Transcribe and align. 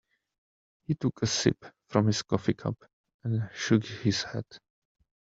He 0.87 0.95
took 0.95 1.21
a 1.21 1.27
sip 1.27 1.63
from 1.87 2.07
his 2.07 2.23
coffee 2.23 2.55
cup 2.55 2.75
and 3.23 3.47
shook 3.53 3.85
his 3.85 4.23
head. 4.23 4.45